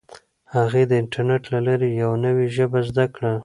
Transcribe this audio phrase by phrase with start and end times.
[0.55, 3.33] هغې د انټرنیټ له لارې یوه نوي ژبه زده کړه.